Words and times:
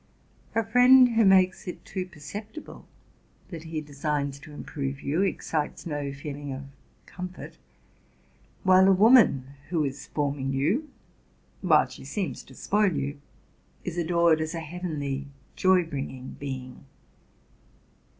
A 0.55 0.63
friend 0.65 1.09
who 1.09 1.23
makes 1.23 1.67
it 1.67 1.85
too 1.85 2.07
perceptible 2.07 2.87
that 3.49 3.65
he 3.65 3.81
designs 3.81 4.39
to 4.39 4.51
improve 4.51 4.99
you, 5.03 5.21
excites 5.21 5.85
uo 5.85 6.11
feeling 6.19 6.51
of 6.51 6.63
comfort; 7.05 7.59
while 8.63 8.87
a 8.87 8.93
woman 8.93 9.49
who 9.69 9.83
is 9.83 10.07
forming 10.07 10.53
you, 10.53 10.89
RELATING 11.61 11.61
TO 11.61 11.65
MY 11.67 11.69
LIFE. 11.69 11.69
185 11.69 11.69
while 11.69 11.87
she 11.87 12.05
seems 12.05 12.43
to 12.45 12.55
spoil 12.55 12.93
you, 12.93 13.21
is 13.83 13.97
adored 13.99 14.41
as 14.41 14.55
a 14.55 14.61
heavenly, 14.61 15.27
joy 15.55 15.85
bringing 15.85 16.35
being. 16.39 16.83